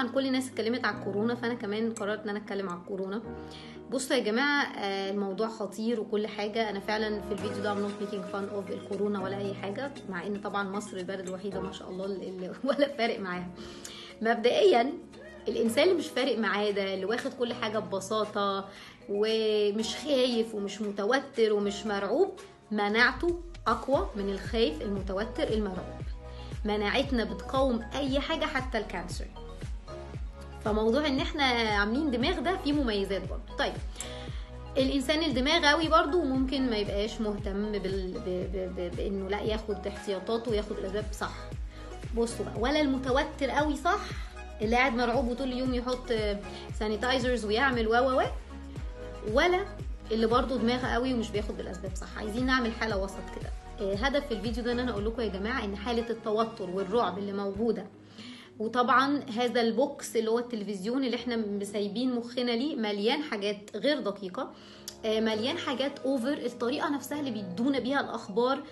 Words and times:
طبعا 0.00 0.12
كل 0.12 0.26
الناس 0.26 0.48
اتكلمت 0.48 0.84
على 0.84 0.98
الكورونا 0.98 1.34
فأنا 1.34 1.54
كمان 1.54 1.94
قررت 1.94 2.22
إن 2.22 2.28
أنا 2.28 2.38
أتكلم 2.38 2.68
على 2.68 2.78
الكورونا. 2.80 3.22
بصوا 3.90 4.16
يا 4.16 4.22
جماعة 4.22 4.64
آه، 4.64 5.10
الموضوع 5.10 5.48
خطير 5.48 6.00
وكل 6.00 6.26
حاجة. 6.26 6.70
أنا 6.70 6.80
فعلا 6.80 7.20
في 7.20 7.32
الفيديو 7.32 7.62
ده 7.62 7.74
not 7.74 7.90
making 8.02 8.32
fun 8.32 8.52
of 8.54 8.70
الكورونا 8.70 9.22
ولا 9.22 9.38
أي 9.38 9.54
حاجة 9.54 9.90
مع 10.08 10.26
إن 10.26 10.40
طبعا 10.40 10.68
مصر 10.68 10.96
البلد 10.96 11.28
الوحيدة 11.28 11.60
ما 11.60 11.72
شاء 11.72 11.90
الله 11.90 12.04
اللي 12.04 12.52
ولا 12.64 12.96
فارق 12.98 13.20
معاها. 13.20 13.48
مبدئيا 14.22 14.92
الإنسان 15.48 15.84
اللي 15.84 15.98
مش 15.98 16.06
فارق 16.06 16.38
معاه 16.38 16.70
ده 16.70 16.94
اللي 16.94 17.04
واخد 17.04 17.34
كل 17.34 17.52
حاجة 17.52 17.78
ببساطة 17.78 18.68
ومش 19.08 19.96
خايف 19.96 20.54
ومش 20.54 20.80
متوتر 20.82 21.52
ومش 21.52 21.86
مرعوب 21.86 22.40
مناعته 22.70 23.40
أقوى 23.66 24.08
من 24.16 24.30
الخايف 24.30 24.82
المتوتر 24.82 25.48
المرعوب. 25.48 26.00
مناعتنا 26.64 27.24
بتقاوم 27.24 27.80
أي 27.94 28.20
حاجة 28.20 28.44
حتى 28.44 28.78
ال 28.78 28.84
cancer. 28.84 29.26
فموضوع 30.64 31.06
إن 31.06 31.18
إحنا 31.20 31.44
عاملين 31.44 32.10
دماغ 32.10 32.40
ده 32.40 32.56
فيه 32.56 32.72
مميزات 32.72 33.22
برضه. 33.28 33.56
طيب 33.58 33.72
الإنسان 34.76 35.22
الدماغ 35.22 35.66
قوي 35.66 35.88
برضه 35.88 36.24
ممكن 36.24 36.70
ما 36.70 36.76
يبقاش 36.76 37.20
مهتم 37.20 37.72
بال... 37.72 38.12
ب... 38.12 38.24
ب... 38.26 38.74
ب... 38.76 38.96
بإنه 38.96 39.28
لأ 39.28 39.40
ياخد 39.40 39.86
احتياطاته 39.86 40.50
وياخد 40.50 40.72
الأسباب 40.78 41.04
صح. 41.12 41.32
بصوا 42.16 42.44
بقى 42.44 42.54
ولا 42.60 42.80
المتوتر 42.80 43.50
قوي 43.50 43.76
صح؟ 43.76 44.00
اللي 44.62 44.76
قاعد 44.76 44.92
مرعوب 44.94 45.28
وطول 45.28 45.52
اليوم 45.52 45.74
يحط 45.74 46.12
sanitizers 46.78 47.44
ويعمل 47.44 47.88
و 47.88 47.94
و 47.94 48.22
ولا 49.32 49.64
اللي 50.12 50.26
برضه 50.26 50.56
دماغه 50.58 50.86
قوي 50.86 51.14
ومش 51.14 51.30
بياخد 51.30 51.56
بالأسباب 51.56 51.94
صح. 51.96 52.18
عايزين 52.18 52.46
نعمل 52.46 52.72
حالة 52.72 52.96
وسط 52.98 53.14
كده. 53.40 53.50
آه، 53.80 53.94
هدف 53.94 54.32
الفيديو 54.32 54.64
ده 54.64 54.72
إن 54.72 54.78
أنا 54.78 54.90
أقول 54.90 55.04
لكم 55.06 55.22
يا 55.22 55.28
جماعة 55.28 55.64
إن 55.64 55.76
حالة 55.76 56.10
التوتر 56.10 56.70
والرعب 56.70 57.18
اللي 57.18 57.32
موجودة 57.32 57.86
وطبعا 58.60 59.20
هذا 59.36 59.60
ال 59.60 59.74
box 59.74 60.16
اللي 60.16 60.30
هو 60.30 60.38
التلفزيون 60.38 61.04
اللي 61.04 61.16
إحنا 61.16 61.36
سايبين 61.36 62.14
مخنا 62.14 62.50
ليه 62.50 62.76
مليان 62.76 63.22
حاجات 63.22 63.76
غير 63.76 64.00
دقيقة 64.00 64.50
آه، 65.04 65.20
مليان 65.20 65.58
حاجات 65.58 65.98
over 65.98 66.32
الطريقة 66.32 66.88
نفسها 66.88 67.20
اللي 67.20 67.30
بيدونا 67.30 67.78
بيها 67.78 68.00
الأخبار 68.00 68.62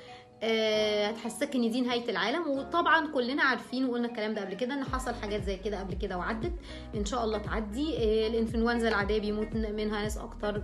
آه، 0.42 1.06
هتحسسك 1.06 1.54
إن 1.54 1.70
دي 1.70 1.80
نهاية 1.80 2.10
العالم. 2.10 2.48
وطبعا 2.48 3.06
كلنا 3.12 3.42
عارفين 3.42 3.84
وقلنا 3.84 4.08
الكلام 4.08 4.34
ده 4.34 4.40
قبل 4.40 4.54
كده 4.54 4.74
إن 4.74 4.84
حصل 4.84 5.14
حاجات 5.14 5.42
زي 5.44 5.56
كده 5.56 5.80
قبل 5.80 5.94
كده 5.94 6.18
وعدت. 6.18 6.52
إن 6.94 7.04
شاء 7.04 7.24
الله 7.24 7.38
تعدي. 7.38 7.96
آه، 7.96 8.26
الإنفلونزا 8.28 8.88
العادية 8.88 9.18
بيموت 9.20 9.52
منها 9.54 10.02
ناس 10.02 10.18
أكتر 10.18 10.62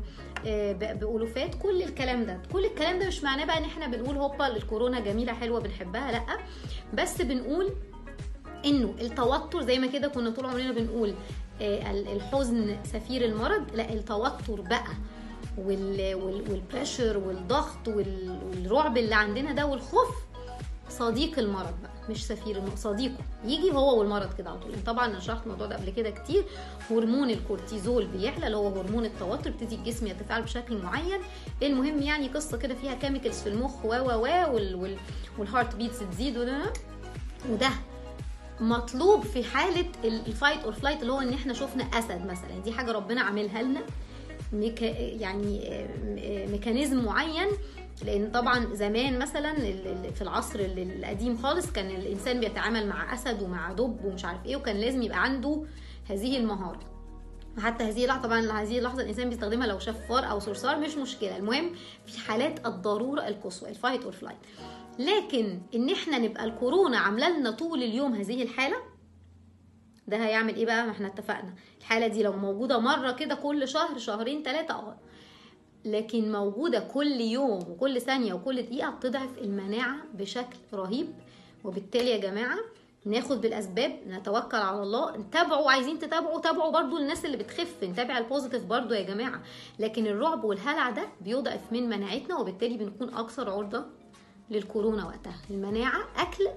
بألوفات. 0.74 1.54
كل 1.54 1.82
الكلام 1.82 2.24
ده 2.26 2.40
كل 2.52 2.64
الكلام 2.64 2.98
ده 2.98 3.06
مش 3.06 3.24
معناه 3.24 3.44
بقى 3.44 3.58
إن 3.58 3.64
إحنا 3.64 3.86
بنقول 3.86 4.16
هوبا 4.16 4.46
الكورونا 4.46 5.00
جميلة 5.00 5.32
حلوة 5.32 5.60
بنحبها 5.60 6.12
لأ. 6.12 6.38
بس 6.94 7.22
بنقول 7.22 7.70
إنه 8.64 8.94
التوتر 9.00 9.62
زي 9.62 9.78
ما 9.78 9.86
كده 9.86 10.08
كنا 10.08 10.30
طول 10.30 10.46
عمرنا 10.46 10.72
بنقول 10.72 11.14
آه، 11.62 11.90
ال- 11.90 12.08
الحزن 12.08 12.76
سفير 12.84 13.24
المرض. 13.24 13.64
لا 13.74 13.92
التوتر 13.92 14.60
بقى 14.60 14.84
وال 15.58 16.14
وال 16.14 16.50
وال 16.50 16.64
pressure 16.64 17.18
والضغط 17.18 17.88
وال- 17.88 18.38
والرعب 18.50 18.96
اللي 18.98 19.14
عندنا 19.14 19.52
ده 19.52 19.66
والخوف 19.66 20.08
صديق 20.88 21.38
المرض 21.38 21.74
بقى 21.82 21.90
مش 22.10 22.26
سفير 22.26 22.62
صديقه. 22.76 23.16
يجي 23.44 23.72
هو 23.72 23.98
والمرض 23.98 24.34
كده 24.38 24.50
على 24.50 24.58
طول. 24.58 24.72
طبعا 24.86 25.06
أنا 25.06 25.20
شرحت 25.20 25.42
الموضوع 25.44 25.66
ده 25.66 25.76
قبل 25.76 25.90
كده 25.90 26.10
كتير. 26.10 26.44
هرمون 26.90 27.30
الكورتيزول 27.30 28.06
بيعلى 28.06 28.46
اللي 28.46 28.56
هو 28.56 28.68
هرمون 28.68 29.04
التوتر 29.04 29.50
بيبتدي 29.50 29.74
الجسم 29.74 30.06
يتفاعل 30.06 30.42
بشكل 30.42 30.76
معين. 30.82 31.20
المهم 31.62 32.02
يعني 32.02 32.28
قصة 32.28 32.56
كده 32.58 32.74
فيها 32.74 32.94
chemicals 32.94 33.40
في 33.42 33.48
المخ 33.48 33.84
و 33.84 33.88
و 33.88 34.10
و 34.10 34.54
وال- 34.54 34.74
وال- 34.74 34.96
وال 35.38 35.49
heart 35.49 35.76
beats 35.76 35.98
تزيد 35.98 36.38
وده 36.38 36.72
وده 37.50 37.70
مطلوب 38.60 39.22
في 39.22 39.44
حالة 39.44 39.86
ال 40.04 40.14
fight 40.14 40.64
or 40.64 40.72
flight 40.72 41.02
اللي 41.02 41.12
هو 41.12 41.20
إن 41.20 41.32
إحنا 41.32 41.52
شفنا 41.52 41.84
أسد 41.84 42.26
مثلا. 42.26 42.58
دي 42.64 42.72
حاجة 42.72 42.92
ربنا 42.92 43.20
عاملها 43.20 43.62
لنا. 43.62 43.80
mecha 44.52 44.84
يعني 45.00 45.60
mechanism 46.50 47.04
معين. 47.04 47.46
لأن 48.04 48.30
طبعا 48.30 48.74
زمان 48.74 49.18
مثلا 49.18 49.54
في 50.14 50.22
العصر 50.22 50.58
ال- 50.58 50.78
القديم 51.04 51.36
خالص 51.36 51.72
كان 51.72 51.90
الإنسان 51.90 52.40
بيتعامل 52.40 52.86
مع 52.88 53.14
أسد 53.14 53.42
ومع 53.42 53.72
دب 53.72 54.04
ومش 54.04 54.24
عارف 54.24 54.46
إيه 54.46 54.56
وكان 54.56 54.76
لازم 54.76 55.02
يبقى 55.02 55.22
عنده 55.22 55.62
هذه 56.10 56.36
المهارة. 56.38 56.80
حتى 57.58 57.84
هذه 57.84 58.02
اللحظة 58.02 58.22
طبعا 58.22 58.62
هذه 58.62 58.78
اللحظة 58.78 59.02
الإنسان 59.02 59.28
بيستخدمها 59.28 59.66
لو 59.66 59.78
شاف 59.78 60.08
فار 60.08 60.30
أو 60.30 60.38
صرصار 60.38 60.78
مش 60.80 60.96
مشكلة. 60.96 61.36
المهم 61.36 61.70
في 62.06 62.18
حالات 62.20 62.66
الضرورة 62.66 63.28
القصوى 63.28 63.68
ال 63.68 63.74
fight 63.74 64.02
or 64.04 64.12
flight 64.12 64.38
لكن 64.98 65.60
إن 65.74 65.90
إحنا 65.90 66.18
نبقى 66.18 66.44
الكورونا 66.44 66.98
عامله 66.98 67.38
لنا 67.38 67.50
طول 67.50 67.82
اليوم 67.82 68.14
هذه 68.14 68.42
الحالة 68.42 68.76
ده 70.08 70.16
هيعمل 70.16 70.54
إيه 70.54 70.66
بقى؟ 70.66 70.84
ما 70.84 70.90
إحنا 70.90 71.06
اتفقنا. 71.06 71.54
الحالة 71.80 72.06
دي 72.06 72.22
لو 72.22 72.32
موجودة 72.32 72.78
مرة 72.78 73.12
كده 73.12 73.34
كل 73.34 73.68
شهر 73.68 73.98
شهرين 73.98 74.42
ثلاثة 74.42 74.74
آه. 74.74 74.96
لكن 75.84 76.32
موجودة 76.32 76.78
كل 76.80 77.20
يوم 77.20 77.58
وكل 77.70 78.00
ثانية 78.00 78.34
وكل 78.34 78.62
دقيقة 78.62 78.90
بتضعف 78.90 79.38
المناعة 79.38 79.96
بشكل 80.14 80.56
رهيب. 80.74 81.06
وبالتالي 81.64 82.10
يا 82.10 82.16
جماعة 82.18 82.58
ناخد 83.06 83.40
بالأسباب 83.40 83.98
نتوكل 84.08 84.56
على 84.56 84.82
الله 84.82 85.16
نتابعوا 85.16 85.70
عايزين 85.70 85.98
تتابعوا 85.98 86.40
تابعوا 86.40 86.72
برضو 86.72 86.98
الناس 86.98 87.24
اللي 87.24 87.36
بتخف 87.36 87.84
نتابع 87.84 88.18
ال 88.18 88.23
positive 88.23 88.64
برضو 88.64 88.94
يا 88.94 89.02
جماعة. 89.02 89.42
لكن 89.78 90.06
الرعب 90.06 90.44
والهلع 90.44 90.90
ده 90.90 91.02
بيضعف 91.20 91.72
من 91.72 91.88
مناعتنا 91.88 92.36
وبالتالي 92.36 92.76
بنكون 92.76 93.14
أكثر 93.14 93.50
عرضة 93.50 93.84
للكورونا 94.50 95.06
وقتها. 95.06 95.36
المناعة 95.50 96.00
أكل 96.16 96.48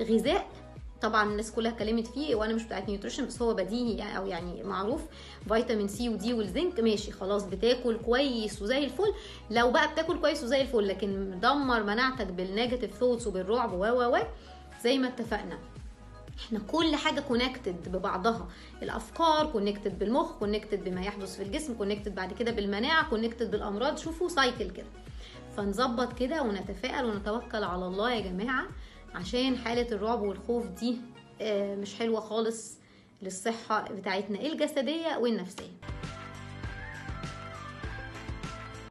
غذاء. 0.00 0.48
طبعا 1.02 1.30
الناس 1.30 1.52
كلها 1.52 1.70
اتكلمت 1.70 2.06
فيه 2.06 2.34
وأنا 2.34 2.54
مش 2.54 2.62
بتاعت 2.62 2.88
nutrition 2.88 3.26
بس 3.26 3.42
هو 3.42 3.54
بديهي 3.54 4.16
أو 4.16 4.26
يعني 4.26 4.62
معروف. 4.62 5.00
فيتامين 5.48 5.88
سي 5.88 6.08
ودي 6.08 6.34
والزنك 6.34 6.80
ماشي 6.80 7.12
خلاص 7.12 7.44
بتاكل 7.44 7.96
كويس 7.96 8.62
وزي 8.62 8.84
الفل. 8.84 9.14
لو 9.50 9.70
بقى 9.70 9.92
بتاكل 9.92 10.20
كويس 10.20 10.44
وزي 10.44 10.60
الفل 10.60 10.88
لكن 10.88 11.30
مدمر 11.30 11.82
مناعتك 11.82 12.26
بال 12.26 12.40
negative 12.40 12.94
thoughts 12.94 13.26
وبالرعب 13.26 13.72
و 13.72 13.84
و 13.84 14.18
زي 14.82 14.98
ما 14.98 15.08
اتفقنا. 15.08 15.58
إحنا 16.38 16.58
كل 16.58 16.96
حاجة 16.96 17.20
connected 17.20 17.88
ببعضها. 17.88 18.48
الأفكار 18.82 19.46
connected 19.52 19.98
بالمخ 19.98 20.32
connected 20.38 20.84
بما 20.84 21.00
يحدث 21.02 21.36
في 21.36 21.42
الجسم 21.42 21.74
connected 21.74 22.14
بعد 22.14 22.32
كده 22.32 22.52
بالمناعة 22.52 23.10
connected 23.10 23.50
بالأمراض. 23.50 23.98
شوفوا 23.98 24.28
cycle 24.28 24.70
كده. 24.70 24.86
فنظبط 25.56 26.12
كده 26.18 26.42
ونتفائل 26.42 27.04
ونتوكل 27.04 27.64
على 27.64 27.86
الله 27.86 28.12
يا 28.12 28.20
جماعة 28.20 28.66
عشان 29.14 29.56
حالة 29.58 29.92
الرعب 29.92 30.22
والخوف 30.22 30.66
دي 30.66 30.96
آه، 31.40 31.74
مش 31.76 31.94
حلوة 31.94 32.20
خالص 32.20 32.78
للصحة 33.22 33.82
بتاعتنا 33.92 34.40
الجسدية 34.40 35.16
والنفسية. 35.16 35.70